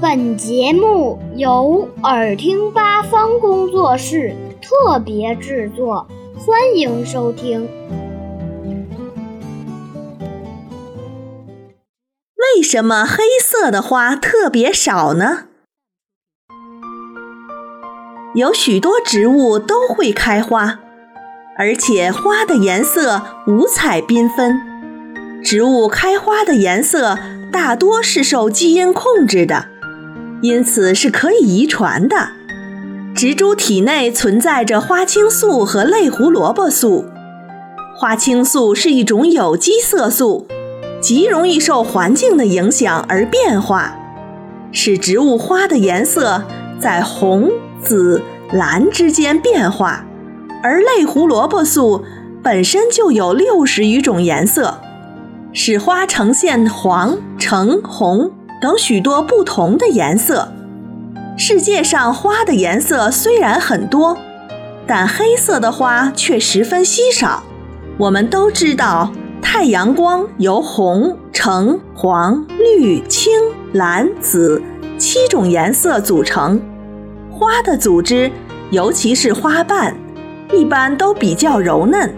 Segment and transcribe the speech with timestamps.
[0.00, 7.68] 本节目由耳听八方工作室特别制作，欢迎收听。
[12.56, 15.44] 为什么黑色的花特别少呢？
[18.34, 20.80] 有许多植物都会开花，
[21.56, 24.60] 而且花的颜色五彩缤纷。
[25.42, 27.18] 植物开花的颜色
[27.52, 29.73] 大多是受基因控制的。
[30.44, 32.28] 因此是可以遗传的。
[33.14, 37.06] 植株体内存在着花青素和类胡萝卜素。
[37.96, 40.46] 花青素是一种有机色素，
[41.00, 43.96] 极容易受环境的影响而变化，
[44.70, 46.44] 使植物花的颜色
[46.78, 47.50] 在红、
[47.82, 48.20] 紫、
[48.52, 50.04] 蓝之间变化。
[50.62, 52.04] 而类胡萝卜素
[52.42, 54.78] 本身就有六十余种颜色，
[55.54, 58.30] 使花呈现黄、橙、红。
[58.64, 60.48] 等许多不同的颜色。
[61.36, 64.16] 世界上花的颜色虽然很多，
[64.86, 67.42] 但黑色的花却十分稀少。
[67.98, 73.30] 我们都知道，太阳光由红、橙、黄、绿、青、
[73.74, 74.62] 蓝、紫
[74.96, 76.58] 七种颜色组成。
[77.30, 78.32] 花的组织，
[78.70, 79.94] 尤其是花瓣，
[80.54, 82.10] 一般都比较柔嫩，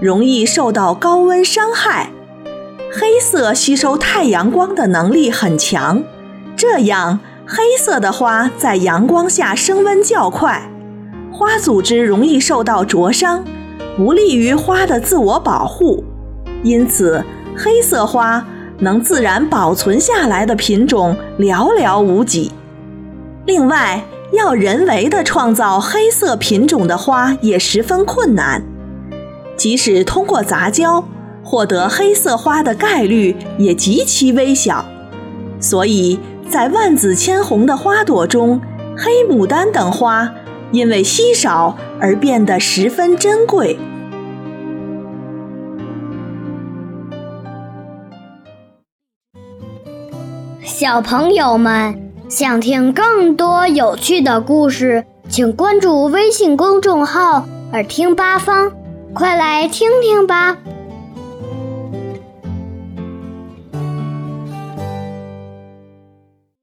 [0.00, 2.10] 容易受到高温伤害。
[2.96, 6.00] 黑色吸收太阳光的能力很强，
[6.54, 10.70] 这样黑色的花在阳光下升温较快，
[11.32, 13.44] 花组织容易受到灼伤，
[13.96, 16.04] 不利于花的自我保护。
[16.62, 17.24] 因此，
[17.56, 18.46] 黑色花
[18.78, 22.52] 能自然保存下来的品种寥寥无几。
[23.44, 28.62] 另外，要人为的创造黑色品种的花也十分困难，
[29.56, 31.04] 即使通过杂交。
[31.44, 34.84] 获得黑色花的概率也极其微小，
[35.60, 38.60] 所以在万紫千红的花朵中，
[38.96, 40.34] 黑牡丹等花
[40.72, 43.78] 因为稀少而变得十分珍贵。
[50.64, 58.72] 小朋友们想听更多有趣的故事，请关注微信公众号“耳听八方”，
[59.14, 60.56] 快来听听吧。